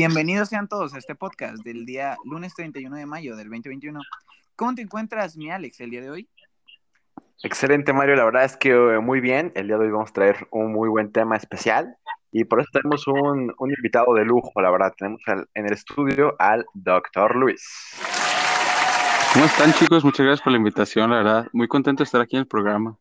Bienvenidos 0.00 0.50
sean 0.50 0.68
todos 0.68 0.92
a 0.92 0.98
este 0.98 1.14
podcast 1.14 1.64
del 1.64 1.86
día 1.86 2.18
lunes 2.26 2.52
31 2.54 2.96
de 2.96 3.06
mayo 3.06 3.34
del 3.34 3.48
2021. 3.48 3.98
¿Cómo 4.54 4.74
te 4.74 4.82
encuentras, 4.82 5.38
mi 5.38 5.50
Alex, 5.50 5.80
el 5.80 5.88
día 5.88 6.02
de 6.02 6.10
hoy? 6.10 6.28
Excelente, 7.42 7.94
Mario. 7.94 8.14
La 8.14 8.26
verdad 8.26 8.44
es 8.44 8.58
que 8.58 8.72
eh, 8.72 8.98
muy 9.00 9.20
bien. 9.20 9.52
El 9.54 9.68
día 9.68 9.78
de 9.78 9.86
hoy 9.86 9.90
vamos 9.90 10.10
a 10.10 10.12
traer 10.12 10.48
un 10.50 10.70
muy 10.70 10.90
buen 10.90 11.12
tema 11.12 11.38
especial 11.38 11.96
y 12.30 12.44
por 12.44 12.60
eso 12.60 12.68
tenemos 12.74 13.06
un, 13.08 13.54
un 13.56 13.70
invitado 13.70 14.12
de 14.12 14.26
lujo, 14.26 14.60
la 14.60 14.70
verdad. 14.70 14.92
Tenemos 14.98 15.22
al- 15.28 15.48
en 15.54 15.64
el 15.64 15.72
estudio 15.72 16.36
al 16.38 16.66
doctor 16.74 17.34
Luis. 17.34 17.64
¿Cómo 19.32 19.46
están 19.46 19.72
chicos? 19.72 20.04
Muchas 20.04 20.26
gracias 20.26 20.44
por 20.44 20.52
la 20.52 20.58
invitación, 20.58 21.08
la 21.08 21.16
verdad. 21.16 21.46
Muy 21.54 21.68
contento 21.68 22.02
de 22.02 22.04
estar 22.04 22.20
aquí 22.20 22.36
en 22.36 22.40
el 22.40 22.46
programa. 22.46 22.98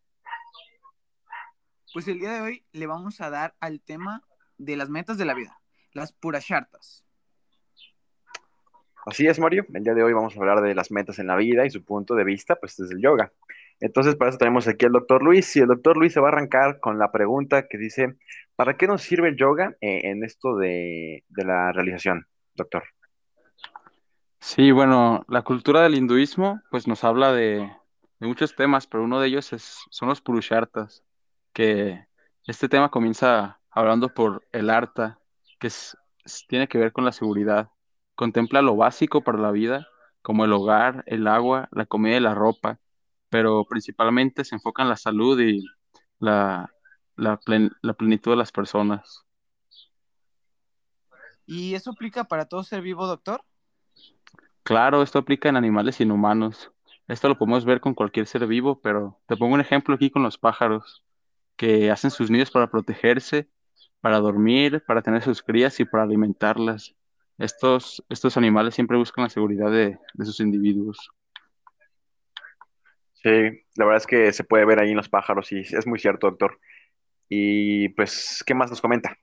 Pues 1.94 2.08
el 2.08 2.22
día 2.22 2.32
de 2.32 2.40
hoy 2.40 2.66
le 2.72 2.88
vamos 2.88 3.20
a 3.20 3.30
dar 3.30 3.54
al 3.60 3.82
tema 3.82 4.22
de 4.58 4.78
las 4.78 4.90
metas 4.90 5.18
de 5.18 5.26
la 5.26 5.34
vida, 5.34 5.60
las 5.96 6.12
purashartas. 6.12 7.04
Así 9.06 9.28
es, 9.28 9.40
Mario. 9.40 9.66
El 9.74 9.84
día 9.84 9.94
de 9.94 10.04
hoy 10.04 10.14
vamos 10.14 10.36
a 10.36 10.40
hablar 10.40 10.62
de 10.62 10.74
las 10.76 10.92
metas 10.92 11.20
en 11.20 11.28
la 11.28 11.36
vida 11.36 11.66
y 11.66 11.70
su 11.70 11.84
punto 11.84 12.16
de 12.16 12.24
vista, 12.24 12.56
pues 12.56 12.76
desde 12.76 12.96
el 12.96 13.02
yoga. 13.02 13.32
Entonces, 13.80 14.16
para 14.16 14.30
eso 14.30 14.38
tenemos 14.38 14.68
aquí 14.68 14.86
al 14.86 14.94
doctor 14.94 15.22
Luis 15.22 15.56
y 15.56 15.60
el 15.60 15.68
doctor 15.68 15.98
Luis 15.98 16.14
se 16.14 16.20
va 16.20 16.30
a 16.30 16.32
arrancar 16.32 16.80
con 16.80 16.98
la 16.98 17.12
pregunta 17.12 17.68
que 17.68 17.78
dice, 17.78 18.16
¿para 18.56 18.78
qué 18.78 18.88
nos 18.88 19.04
sirve 19.04 19.30
el 19.30 19.36
yoga 19.36 19.76
eh, 19.82 20.02
en 20.06 20.24
esto 20.24 20.56
de, 20.56 21.24
de 21.28 21.46
la 21.46 21.72
realización, 21.72 22.26
doctor? 22.56 22.84
Sí, 24.40 24.72
bueno, 24.72 25.26
la 25.28 25.44
cultura 25.44 25.82
del 25.82 25.96
hinduismo 25.96 26.62
pues 26.72 26.88
nos 26.88 27.04
habla 27.04 27.32
de, 27.32 27.70
de 28.20 28.28
muchos 28.28 28.56
temas, 28.56 28.88
pero 28.88 29.04
uno 29.04 29.20
de 29.20 29.28
ellos 29.28 29.54
es, 29.54 29.84
son 29.90 30.10
los 30.10 30.22
purushartas, 30.22 31.04
que 31.54 32.06
este 32.46 32.70
tema 32.70 32.90
comienza 32.90 33.60
hablando 33.70 34.10
por 34.10 34.44
el 34.52 34.70
arta, 34.70 35.20
que 35.66 35.70
es, 35.70 35.98
tiene 36.48 36.68
que 36.68 36.78
ver 36.78 36.94
con 36.94 37.06
la 37.06 37.12
seguridad. 37.12 37.72
Contempla 38.16 38.62
lo 38.62 38.76
básico 38.76 39.24
para 39.24 39.40
la 39.40 39.52
vida, 39.52 39.88
como 40.22 40.46
el 40.46 40.54
hogar, 40.54 41.04
el 41.08 41.28
agua, 41.28 41.70
la 41.72 41.86
comida 41.88 42.18
y 42.18 42.22
la 42.22 42.36
ropa, 42.36 42.80
pero 43.30 43.66
principalmente 43.66 44.46
se 44.46 44.56
enfoca 44.56 44.84
en 44.84 44.90
la 44.90 44.98
salud 44.98 45.40
y 45.42 45.64
la, 46.20 46.72
la 47.18 47.40
plen- 47.42 47.72
la 47.82 47.94
plenitud 47.96 48.32
de 48.32 48.38
las 48.38 48.52
personas. 48.52 49.26
¿Y 51.46 51.76
eso 51.76 51.92
aplica 51.92 52.26
para 52.26 52.46
todo 52.48 52.64
ser 52.64 52.82
vivo, 52.82 53.08
doctor? 53.08 53.44
Claro, 54.64 55.04
esto 55.04 55.20
aplica 55.20 55.50
en 55.50 55.58
animales 55.58 56.00
y 56.00 56.04
en 56.04 56.12
humanos. 56.12 56.72
Esto 57.08 57.30
lo 57.30 57.38
podemos 57.38 57.66
ver 57.66 57.82
con 57.82 57.96
cualquier 57.96 58.28
ser 58.28 58.48
vivo, 58.48 58.82
pero 58.82 59.20
te 59.28 59.38
pongo 59.38 59.56
un 59.56 59.62
ejemplo 59.62 59.96
aquí 59.96 60.12
con 60.12 60.24
los 60.24 60.38
pájaros, 60.40 61.04
que 61.58 61.92
hacen 61.92 62.12
sus 62.12 62.32
nidos 62.32 62.52
para 62.52 62.70
protegerse, 62.72 63.50
para 64.06 64.20
dormir, 64.20 64.84
para 64.86 65.02
tener 65.02 65.24
sus 65.24 65.42
crías 65.42 65.80
y 65.80 65.86
para 65.86 66.04
alimentarlas. 66.04 66.94
Estos, 67.40 68.06
estos 68.08 68.38
animales 68.38 68.76
siempre 68.76 68.98
buscan 68.98 69.24
la 69.24 69.32
seguridad 69.32 69.72
de, 69.72 69.98
de 70.14 70.26
sus 70.26 70.40
individuos. 70.42 71.10
Sí, 73.14 73.32
la 73.74 73.86
verdad 73.86 73.98
es 73.98 74.06
que 74.06 74.32
se 74.32 74.44
puede 74.44 74.64
ver 74.64 74.80
ahí 74.80 74.92
en 74.92 74.98
los 74.98 75.10
pájaros 75.10 75.52
y 75.52 75.62
es 75.62 75.88
muy 75.88 75.98
cierto, 75.98 76.28
doctor. 76.30 76.60
Y 77.30 77.90
pues, 77.90 78.44
¿qué 78.46 78.54
más 78.54 78.70
nos 78.70 78.80
comenta? 78.80 79.18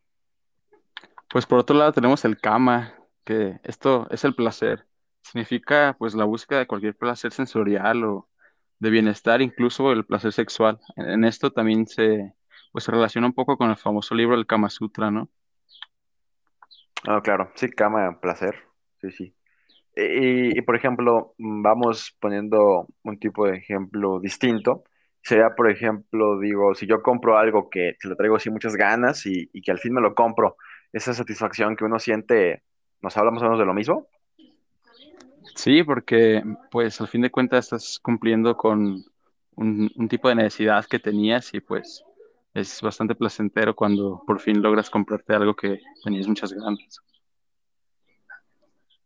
Pues 1.31 1.47
por 1.47 1.61
otro 1.61 1.77
lado 1.77 1.93
tenemos 1.93 2.25
el 2.25 2.41
kama, 2.41 2.93
que 3.25 3.61
esto 3.63 4.09
es 4.11 4.25
el 4.25 4.35
placer. 4.35 4.85
Significa 5.23 5.95
pues 5.97 6.17
la 6.17 6.25
búsqueda 6.25 6.59
de 6.59 6.67
cualquier 6.67 6.97
placer 6.97 7.31
sensorial 7.31 8.03
o 8.03 8.29
de 8.81 8.91
bienestar, 8.91 9.43
incluso 9.43 9.93
el 9.93 10.05
placer 10.05 10.33
sexual. 10.33 10.81
En, 10.97 11.09
en 11.09 11.25
esto 11.25 11.53
también 11.53 11.87
se, 11.87 12.35
pues, 12.73 12.85
se 12.85 12.91
relaciona 12.91 13.27
un 13.27 13.35
poco 13.35 13.57
con 13.57 13.71
el 13.71 13.77
famoso 13.77 14.15
libro 14.15 14.37
del 14.37 14.47
Kama 14.47 14.71
Sutra, 14.71 15.11
¿no? 15.11 15.29
Ah, 17.07 17.21
claro, 17.23 17.51
sí, 17.55 17.69
cama, 17.69 18.21
placer. 18.21 18.57
Sí, 19.01 19.11
sí. 19.11 19.35
Y, 19.95 20.59
y, 20.59 20.63
por 20.63 20.77
ejemplo, 20.77 21.35
vamos 21.39 22.17
poniendo 22.21 22.87
un 23.03 23.19
tipo 23.19 23.47
de 23.47 23.57
ejemplo 23.59 24.21
distinto. 24.21 24.85
Sería, 25.23 25.51
por 25.55 25.71
ejemplo, 25.71 26.39
digo, 26.41 26.75
si 26.75 26.87
yo 26.87 27.03
compro 27.03 27.37
algo 27.37 27.69
que, 27.69 27.97
que 28.01 28.09
le 28.09 28.17
traigo 28.17 28.37
así 28.37 28.51
muchas 28.51 28.75
ganas 28.75 29.27
y, 29.27 29.51
y 29.53 29.61
que 29.61 29.71
al 29.71 29.79
fin 29.79 29.93
me 29.93 30.01
lo 30.01 30.15
compro, 30.15 30.57
esa 30.93 31.13
satisfacción 31.13 31.77
que 31.77 31.85
uno 31.85 31.99
siente, 31.99 32.63
¿nos 33.01 33.17
hablamos 33.17 33.43
o 33.43 33.47
menos 33.47 33.59
de 33.59 33.67
lo 33.67 33.75
mismo? 33.75 34.09
Sí, 35.55 35.83
porque 35.83 36.43
pues 36.71 37.01
al 37.01 37.09
fin 37.09 37.23
de 37.23 37.31
cuentas 37.31 37.67
estás 37.67 37.99
cumpliendo 38.01 38.57
con 38.57 39.05
un, 39.57 39.91
un 39.95 40.09
tipo 40.09 40.29
de 40.29 40.37
necesidad 40.37 40.87
que 40.87 40.99
tenías 40.99 41.53
y 41.53 41.61
pues 41.61 42.05
es 42.55 42.81
bastante 42.83 43.15
placentero 43.15 43.75
cuando 43.75 44.23
por 44.27 44.41
fin 44.41 44.61
logras 44.63 44.91
comprarte 44.91 45.35
algo 45.35 45.55
que 45.55 45.81
tenías 46.05 46.27
muchas 46.29 46.53
ganas. 46.53 47.01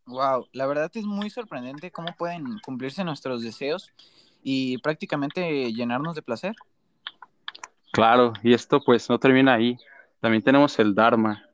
Wow, 0.07 0.49
la 0.53 0.67
verdad 0.67 0.91
es 0.95 1.05
muy 1.05 1.31
sorprendente 1.31 1.91
cómo 1.91 2.15
pueden 2.17 2.59
cumplirse 2.61 3.03
nuestros 3.05 3.43
deseos 3.43 3.93
y 4.43 4.79
prácticamente 4.79 5.73
llenarnos 5.73 6.15
de 6.15 6.23
placer. 6.23 6.55
Claro, 7.93 8.33
y 8.43 8.53
esto 8.53 8.81
pues 8.84 9.09
no 9.11 9.19
termina 9.19 9.55
ahí. 9.55 9.77
También 10.21 10.43
tenemos 10.43 10.78
el 10.78 10.95
Dharma, 10.95 11.45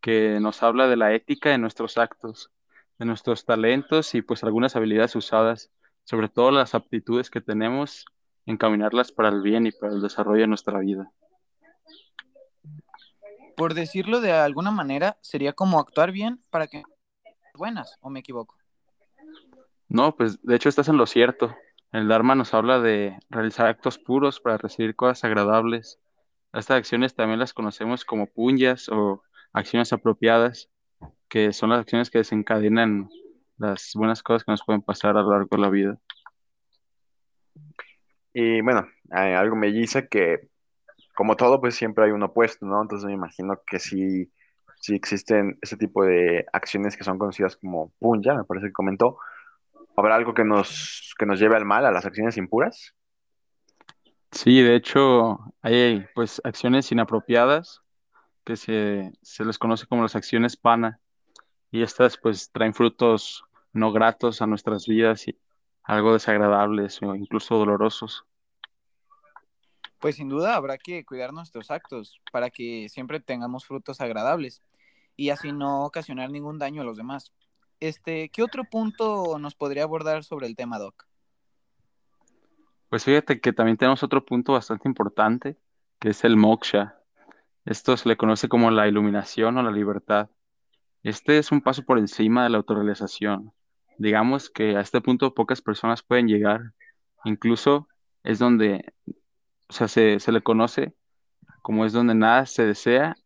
que 0.00 0.38
nos 0.40 0.62
habla 0.62 0.88
de 0.88 0.96
la 0.96 1.14
ética 1.14 1.50
de 1.50 1.58
nuestros 1.58 1.96
actos, 1.96 2.50
de 2.98 3.06
nuestros 3.06 3.46
talentos 3.46 4.14
y 4.14 4.20
pues 4.20 4.42
algunas 4.44 4.76
habilidades 4.76 5.16
usadas, 5.16 5.70
sobre 6.04 6.28
todo 6.28 6.50
las 6.50 6.74
aptitudes 6.74 7.30
que 7.30 7.40
tenemos, 7.40 8.04
encaminarlas 8.44 9.12
para 9.12 9.28
el 9.28 9.40
bien 9.40 9.66
y 9.66 9.72
para 9.72 9.92
el 9.92 10.02
desarrollo 10.02 10.42
de 10.42 10.48
nuestra 10.48 10.78
vida. 10.80 11.10
Por 13.56 13.74
decirlo 13.74 14.20
de 14.20 14.32
alguna 14.32 14.70
manera, 14.70 15.18
sería 15.20 15.52
como 15.52 15.78
actuar 15.78 16.12
bien 16.12 16.40
para 16.50 16.66
que 16.66 16.82
buenas, 17.54 17.98
¿o 18.00 18.10
me 18.10 18.20
equivoco? 18.20 18.56
No, 19.88 20.16
pues 20.16 20.42
de 20.42 20.56
hecho 20.56 20.68
estás 20.68 20.88
en 20.88 20.96
lo 20.96 21.06
cierto. 21.06 21.54
El 21.92 22.08
Dharma 22.08 22.34
nos 22.34 22.54
habla 22.54 22.80
de 22.80 23.18
realizar 23.28 23.66
actos 23.66 23.98
puros 23.98 24.40
para 24.40 24.56
recibir 24.56 24.96
cosas 24.96 25.24
agradables. 25.24 25.98
Estas 26.52 26.78
acciones 26.78 27.14
también 27.14 27.38
las 27.38 27.52
conocemos 27.52 28.04
como 28.04 28.26
punyas 28.26 28.88
o 28.88 29.22
acciones 29.52 29.92
apropiadas, 29.92 30.70
que 31.28 31.52
son 31.52 31.70
las 31.70 31.80
acciones 31.80 32.10
que 32.10 32.18
desencadenan 32.18 33.10
las 33.58 33.92
buenas 33.94 34.22
cosas 34.22 34.44
que 34.44 34.52
nos 34.52 34.64
pueden 34.64 34.82
pasar 34.82 35.16
a 35.16 35.22
lo 35.22 35.30
largo 35.30 35.56
de 35.56 35.62
la 35.62 35.68
vida. 35.68 35.98
Y 38.32 38.62
bueno, 38.62 38.88
hay 39.10 39.34
algo 39.34 39.56
me 39.56 39.70
dice 39.70 40.08
que, 40.08 40.48
como 41.14 41.36
todo, 41.36 41.60
pues 41.60 41.74
siempre 41.74 42.04
hay 42.04 42.10
un 42.10 42.22
opuesto, 42.22 42.66
¿no? 42.66 42.80
Entonces 42.82 43.06
me 43.06 43.12
imagino 43.12 43.60
que 43.66 43.78
sí, 43.78 44.32
sí 44.76 44.94
existen 44.94 45.58
ese 45.62 45.76
tipo 45.76 46.04
de 46.04 46.46
acciones 46.52 46.96
que 46.96 47.04
son 47.04 47.18
conocidas 47.18 47.56
como 47.56 47.92
punya, 47.98 48.34
me 48.34 48.44
parece 48.44 48.68
que 48.68 48.72
comentó. 48.72 49.18
¿Habrá 49.96 50.14
algo 50.16 50.34
que 50.34 50.44
nos, 50.44 51.14
que 51.18 51.26
nos 51.26 51.38
lleve 51.38 51.56
al 51.56 51.64
mal, 51.64 51.84
a 51.84 51.90
las 51.90 52.06
acciones 52.06 52.36
impuras? 52.36 52.94
Sí, 54.30 54.62
de 54.62 54.74
hecho, 54.74 55.38
hay 55.60 56.06
pues 56.14 56.40
acciones 56.44 56.90
inapropiadas 56.90 57.82
que 58.44 58.56
se, 58.56 59.12
se 59.20 59.44
les 59.44 59.58
conoce 59.58 59.86
como 59.86 60.02
las 60.02 60.16
acciones 60.16 60.56
pana 60.56 60.98
y 61.70 61.82
estas 61.82 62.16
pues 62.16 62.50
traen 62.50 62.74
frutos 62.74 63.44
no 63.72 63.92
gratos 63.92 64.42
a 64.42 64.46
nuestras 64.46 64.86
vidas 64.86 65.28
y 65.28 65.38
algo 65.82 66.12
desagradables 66.12 67.02
o 67.02 67.14
incluso 67.14 67.56
dolorosos. 67.56 68.24
Pues 70.02 70.16
sin 70.16 70.28
duda 70.28 70.56
habrá 70.56 70.78
que 70.78 71.04
cuidar 71.04 71.32
nuestros 71.32 71.70
actos 71.70 72.20
para 72.32 72.50
que 72.50 72.88
siempre 72.88 73.20
tengamos 73.20 73.64
frutos 73.64 74.00
agradables 74.00 74.60
y 75.16 75.30
así 75.30 75.52
no 75.52 75.84
ocasionar 75.84 76.28
ningún 76.28 76.58
daño 76.58 76.82
a 76.82 76.84
los 76.84 76.96
demás. 76.96 77.32
Este, 77.78 78.28
¿qué 78.30 78.42
otro 78.42 78.64
punto 78.64 79.38
nos 79.38 79.54
podría 79.54 79.84
abordar 79.84 80.24
sobre 80.24 80.48
el 80.48 80.56
tema, 80.56 80.80
Doc? 80.80 81.06
Pues 82.88 83.04
fíjate 83.04 83.40
que 83.40 83.52
también 83.52 83.76
tenemos 83.76 84.02
otro 84.02 84.24
punto 84.24 84.54
bastante 84.54 84.88
importante, 84.88 85.56
que 86.00 86.08
es 86.08 86.24
el 86.24 86.36
moksha. 86.36 86.96
Esto 87.64 87.96
se 87.96 88.08
le 88.08 88.16
conoce 88.16 88.48
como 88.48 88.72
la 88.72 88.88
iluminación 88.88 89.56
o 89.56 89.62
la 89.62 89.70
libertad. 89.70 90.30
Este 91.04 91.38
es 91.38 91.52
un 91.52 91.60
paso 91.60 91.84
por 91.84 92.00
encima 92.00 92.42
de 92.42 92.50
la 92.50 92.56
autorrealización. 92.56 93.52
Digamos 93.98 94.50
que 94.50 94.76
a 94.76 94.80
este 94.80 95.00
punto 95.00 95.32
pocas 95.32 95.62
personas 95.62 96.02
pueden 96.02 96.26
llegar. 96.26 96.72
Incluso 97.24 97.86
es 98.24 98.40
donde, 98.40 98.92
o 99.72 99.74
sea, 99.74 99.88
se, 99.88 100.20
se 100.20 100.32
le 100.32 100.42
conoce 100.42 100.92
como 101.62 101.86
es 101.86 101.94
donde 101.94 102.14
nada 102.14 102.44
se 102.44 102.66
desea 102.66 103.16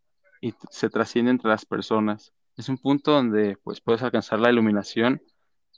y 0.40 0.54
se 0.70 0.88
trasciende 0.88 1.32
entre 1.32 1.50
las 1.50 1.66
personas. 1.66 2.32
Es 2.56 2.69
un 2.69 2.78
punto 2.78 3.10
donde 3.10 3.58
pues 3.64 3.81
puedes 3.81 4.00
alcanzar 4.04 4.38
la 4.38 4.52
iluminación, 4.52 5.20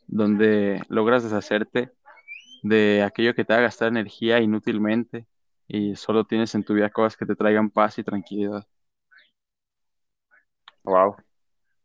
donde 0.06 0.82
logras 0.91 1.25
deshacerte 1.25 1.91
de 2.62 3.03
aquello 3.03 3.35
que 3.35 3.47
te 3.47 3.55
haga 3.55 3.62
gastar 3.62 3.88
energía 3.88 4.41
inútilmente 4.41 5.25
y 5.67 5.97
solo 5.97 6.25
tienes 6.25 6.55
en 6.55 6.65
tu 6.65 6.75
vida 6.75 6.91
cosas 6.91 7.17
que 7.17 7.25
te 7.25 7.35
traigan 7.35 7.70
paz 7.70 7.99
y 7.99 8.05
tranquilidad. 8.05 8.67
Wow. 10.85 11.17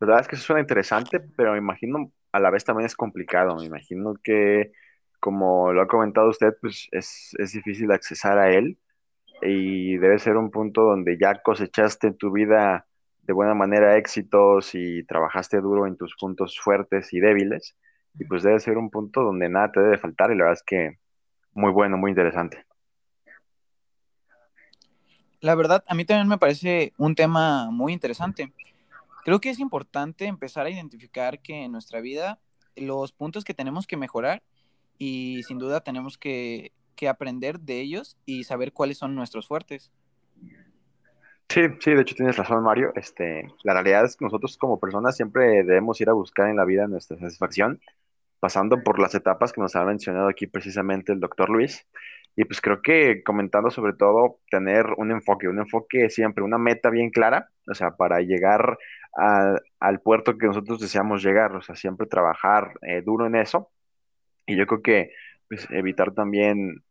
La 0.01 0.07
verdad 0.07 0.19
es 0.19 0.27
que 0.27 0.35
eso 0.35 0.43
suena 0.43 0.59
interesante, 0.59 1.21
pero 1.37 1.53
me 1.53 1.59
imagino 1.59 2.11
a 2.33 2.39
la 2.41 2.49
vez 2.49 2.65
también 2.65 2.87
es 2.87 2.97
complicado. 2.97 3.55
Me 3.55 3.63
imagino 3.63 4.15
que, 4.21 4.73
como 5.23 5.71
lo 5.71 5.81
ha 5.81 5.87
comentado 5.87 6.27
usted, 6.27 6.53
pues 6.59 6.89
es, 6.91 7.33
es 7.39 7.53
difícil 7.53 7.89
accesar 7.93 8.37
a 8.39 8.51
él 8.51 8.77
y 9.41 9.95
debe 9.95 10.19
ser 10.19 10.35
un 10.35 10.51
punto 10.51 10.81
donde 10.81 11.17
ya 11.17 11.41
cosechaste 11.41 12.07
en 12.07 12.17
tu 12.17 12.33
vida 12.33 12.85
de 13.21 13.31
buena 13.31 13.53
manera 13.53 13.95
éxitos 13.95 14.75
y 14.75 15.05
trabajaste 15.05 15.61
duro 15.61 15.87
en 15.87 15.95
tus 15.95 16.13
puntos 16.19 16.59
fuertes 16.59 17.13
y 17.13 17.21
débiles. 17.21 17.77
Y 18.15 18.25
pues 18.25 18.43
debe 18.43 18.59
ser 18.59 18.77
un 18.77 18.89
punto 18.89 19.23
donde 19.23 19.47
nada 19.47 19.71
te 19.71 19.79
debe 19.79 19.97
faltar 19.97 20.29
y 20.29 20.35
la 20.35 20.43
verdad 20.43 20.59
es 20.59 20.63
que 20.63 20.99
muy 21.53 21.71
bueno, 21.71 21.95
muy 21.95 22.11
interesante. 22.11 22.65
La 25.39 25.55
verdad, 25.55 25.85
a 25.87 25.95
mí 25.95 26.03
también 26.03 26.27
me 26.27 26.37
parece 26.37 26.91
un 26.97 27.15
tema 27.15 27.71
muy 27.71 27.93
interesante. 27.93 28.51
Creo 29.23 29.39
que 29.39 29.51
es 29.51 29.59
importante 29.59 30.25
empezar 30.25 30.65
a 30.65 30.69
identificar 30.69 31.39
que 31.39 31.63
en 31.63 31.71
nuestra 31.71 32.01
vida 32.01 32.39
los 32.75 33.13
puntos 33.13 33.45
que 33.45 33.53
tenemos 33.53 33.87
que 33.87 33.95
mejorar 33.95 34.43
y 34.97 35.43
sin 35.43 35.59
duda 35.59 35.81
tenemos 35.81 36.17
que, 36.17 36.71
que 36.95 37.07
aprender 37.07 37.59
de 37.59 37.81
ellos 37.81 38.17
y 38.25 38.43
saber 38.43 38.73
cuáles 38.73 38.97
son 38.97 39.15
nuestros 39.15 39.47
fuertes. 39.47 39.91
Sí, 41.49 41.61
sí, 41.79 41.91
de 41.93 42.01
hecho 42.01 42.15
tienes 42.15 42.37
razón, 42.37 42.63
Mario. 42.63 42.91
Este, 42.95 43.47
la 43.63 43.73
realidad 43.73 44.05
es 44.05 44.15
que 44.15 44.25
nosotros 44.25 44.57
como 44.57 44.79
personas 44.79 45.15
siempre 45.15 45.63
debemos 45.63 46.01
ir 46.01 46.09
a 46.09 46.13
buscar 46.13 46.49
en 46.49 46.55
la 46.55 46.65
vida 46.65 46.87
nuestra 46.87 47.17
satisfacción, 47.17 47.79
pasando 48.39 48.81
por 48.81 48.99
las 48.99 49.13
etapas 49.13 49.53
que 49.53 49.61
nos 49.61 49.75
ha 49.75 49.85
mencionado 49.85 50.29
aquí 50.29 50.47
precisamente 50.47 51.11
el 51.13 51.19
doctor 51.19 51.49
Luis. 51.49 51.85
Y 52.35 52.45
pues 52.45 52.59
creo 52.59 52.81
que 52.81 53.21
comentando 53.23 53.69
sobre 53.69 53.93
todo 53.93 54.39
tener 54.49 54.87
un 54.97 55.11
enfoque, 55.11 55.47
un 55.47 55.59
enfoque 55.59 56.09
siempre, 56.09 56.43
una 56.43 56.57
meta 56.57 56.89
bien 56.89 57.11
clara, 57.11 57.49
o 57.69 57.75
sea, 57.75 57.91
para 57.91 58.21
llegar 58.21 58.79
al 59.79 60.01
puerto 60.01 60.39
que 60.39 60.47
nosotros 60.47 60.79
deseamos 60.79 61.21
llegar, 61.23 61.55
o 61.55 61.61
sea, 61.61 61.75
siempre 61.75 62.07
trabajar 62.07 62.73
eh, 62.81 63.03
duro 63.03 63.27
en 63.27 63.35
eso. 63.35 63.69
Y 64.45 64.55
yo 64.55 64.65
creo 64.65 64.81
que 64.81 65.11
pues, 65.47 65.67
evitar 65.71 66.13
también, 66.13 66.83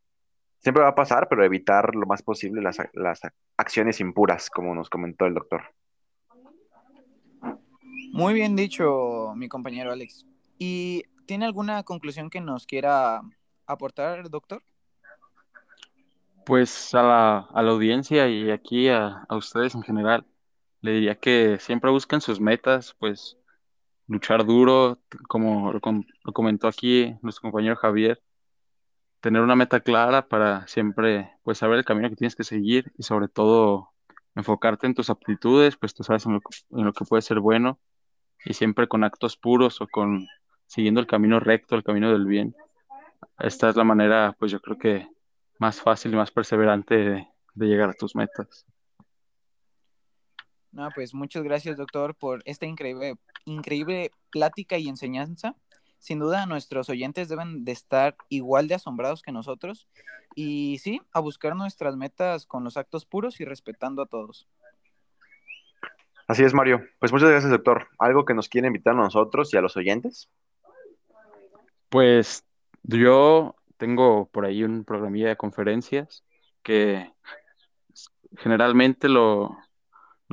siempre 0.58 0.82
va 0.82 0.90
a 0.90 0.94
pasar, 0.94 1.28
pero 1.28 1.44
evitar 1.44 1.94
lo 1.94 2.06
más 2.06 2.22
posible 2.22 2.62
las, 2.62 2.78
las 2.94 3.20
acciones 3.56 4.00
impuras, 4.00 4.50
como 4.50 4.74
nos 4.74 4.88
comentó 4.88 5.26
el 5.26 5.34
doctor. 5.34 5.62
Muy 8.12 8.34
bien 8.34 8.54
dicho, 8.56 9.32
mi 9.36 9.48
compañero 9.48 9.90
Alex. 9.90 10.26
¿Y 10.58 11.04
tiene 11.26 11.46
alguna 11.46 11.82
conclusión 11.82 12.30
que 12.30 12.40
nos 12.40 12.66
quiera 12.66 13.22
aportar, 13.66 14.28
doctor? 14.28 14.62
Pues 16.44 16.94
a 16.94 17.02
la, 17.02 17.38
a 17.52 17.62
la 17.62 17.70
audiencia 17.70 18.28
y 18.28 18.50
aquí 18.50 18.88
a, 18.88 19.24
a, 19.28 19.36
ustedes 19.36 19.74
en 19.74 19.82
general, 19.82 20.26
le 20.80 20.92
diría 20.92 21.14
que 21.14 21.58
siempre 21.58 21.90
busquen 21.90 22.20
sus 22.20 22.40
metas, 22.40 22.94
pues 22.98 23.38
luchar 24.06 24.44
duro, 24.44 24.98
como 25.28 25.72
lo, 25.72 25.80
lo 25.80 26.32
comentó 26.32 26.68
aquí 26.68 27.14
nuestro 27.22 27.42
compañero 27.42 27.76
Javier, 27.76 28.22
tener 29.20 29.42
una 29.42 29.56
meta 29.56 29.80
clara 29.80 30.28
para 30.28 30.66
siempre 30.66 31.30
pues 31.42 31.58
saber 31.58 31.78
el 31.78 31.84
camino 31.84 32.10
que 32.10 32.16
tienes 32.16 32.36
que 32.36 32.44
seguir 32.44 32.92
y 32.98 33.04
sobre 33.04 33.28
todo 33.28 33.90
enfocarte 34.34 34.86
en 34.86 34.94
tus 34.94 35.10
aptitudes, 35.10 35.76
pues 35.76 35.94
tú 35.94 36.02
sabes 36.02 36.26
en 36.26 36.34
lo, 36.34 36.40
en 36.70 36.84
lo 36.84 36.92
que 36.92 37.04
puede 37.04 37.22
ser 37.22 37.40
bueno 37.40 37.78
y 38.44 38.54
siempre 38.54 38.88
con 38.88 39.04
actos 39.04 39.36
puros 39.36 39.80
o 39.80 39.86
con 39.86 40.26
siguiendo 40.66 41.00
el 41.00 41.06
camino 41.06 41.38
recto, 41.38 41.76
el 41.76 41.84
camino 41.84 42.10
del 42.10 42.26
bien. 42.26 42.56
Esta 43.38 43.68
es 43.68 43.76
la 43.76 43.84
manera, 43.84 44.34
pues 44.38 44.50
yo 44.50 44.60
creo 44.60 44.78
que 44.78 45.06
más 45.58 45.80
fácil 45.80 46.12
y 46.12 46.16
más 46.16 46.30
perseverante 46.30 46.94
de, 46.94 47.26
llegar 47.54 47.90
a 47.90 47.94
tus 47.94 48.16
metas. 48.16 48.64
No, 50.72 50.88
pues 50.94 51.12
muchas 51.12 51.42
gracias, 51.42 51.76
doctor, 51.76 52.14
por 52.14 52.42
esta 52.46 52.64
increíble, 52.64 53.16
increíble 53.44 54.10
plática 54.30 54.78
y 54.78 54.88
enseñanza. 54.88 55.54
Sin 55.98 56.18
duda, 56.18 56.46
nuestros 56.46 56.88
oyentes 56.88 57.28
deben 57.28 57.64
de 57.64 57.72
estar 57.72 58.16
igual 58.30 58.68
de 58.68 58.74
asombrados 58.74 59.22
que 59.22 59.32
nosotros 59.32 59.86
y 60.34 60.78
sí, 60.78 61.00
a 61.12 61.20
buscar 61.20 61.54
nuestras 61.54 61.96
metas 61.96 62.46
con 62.46 62.64
los 62.64 62.76
actos 62.78 63.04
puros 63.04 63.38
y 63.40 63.44
respetando 63.44 64.02
a 64.02 64.06
todos. 64.06 64.48
Así 66.26 66.42
es, 66.42 66.54
Mario. 66.54 66.82
Pues 66.98 67.12
muchas 67.12 67.28
gracias, 67.28 67.50
doctor. 67.50 67.88
¿Algo 67.98 68.24
que 68.24 68.34
nos 68.34 68.48
quiere 68.48 68.66
invitar 68.66 68.94
a 68.94 68.96
nosotros 68.96 69.52
y 69.52 69.58
a 69.58 69.60
los 69.60 69.76
oyentes? 69.76 70.30
Pues 71.90 72.46
yo 72.82 73.54
tengo 73.76 74.26
por 74.30 74.46
ahí 74.46 74.64
un 74.64 74.84
programilla 74.84 75.28
de 75.28 75.36
conferencias 75.36 76.24
que 76.62 77.12
generalmente 78.38 79.08
lo, 79.08 79.56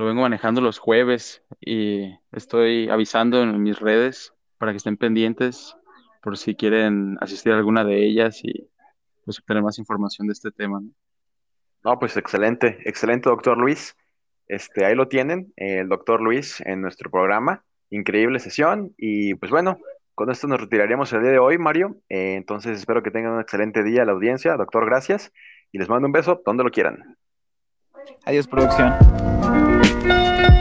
lo 0.00 0.06
vengo 0.06 0.22
manejando 0.22 0.62
los 0.62 0.78
jueves 0.78 1.42
y 1.60 2.18
estoy 2.32 2.88
avisando 2.88 3.42
en 3.42 3.62
mis 3.62 3.78
redes 3.78 4.32
para 4.56 4.72
que 4.72 4.78
estén 4.78 4.96
pendientes 4.96 5.76
por 6.22 6.38
si 6.38 6.54
quieren 6.54 7.18
asistir 7.20 7.52
a 7.52 7.58
alguna 7.58 7.84
de 7.84 8.06
ellas 8.06 8.40
y 8.42 8.70
pues 9.26 9.38
obtener 9.38 9.62
más 9.62 9.78
información 9.78 10.26
de 10.26 10.32
este 10.32 10.50
tema. 10.50 10.80
¿no? 11.84 11.98
pues 11.98 12.16
excelente, 12.16 12.78
excelente, 12.86 13.28
doctor 13.28 13.58
Luis. 13.58 13.94
Este, 14.48 14.86
ahí 14.86 14.94
lo 14.94 15.06
tienen, 15.06 15.52
el 15.56 15.90
doctor 15.90 16.22
Luis 16.22 16.62
en 16.62 16.80
nuestro 16.80 17.10
programa. 17.10 17.62
Increíble 17.90 18.38
sesión 18.38 18.94
y 18.96 19.34
pues 19.34 19.52
bueno, 19.52 19.78
con 20.14 20.30
esto 20.30 20.46
nos 20.46 20.62
retiraríamos 20.62 21.12
el 21.12 21.20
día 21.20 21.32
de 21.32 21.38
hoy, 21.38 21.58
Mario. 21.58 21.98
Eh, 22.08 22.36
entonces 22.36 22.78
espero 22.78 23.02
que 23.02 23.10
tengan 23.10 23.32
un 23.32 23.40
excelente 23.42 23.84
día 23.84 24.06
la 24.06 24.12
audiencia. 24.12 24.56
Doctor, 24.56 24.86
gracias. 24.86 25.30
Y 25.72 25.78
les 25.78 25.90
mando 25.90 26.06
un 26.06 26.12
beso 26.12 26.40
donde 26.46 26.64
lo 26.64 26.70
quieran. 26.70 27.18
Adiós, 28.24 28.46
producción. 28.48 29.69
Música 30.02 30.59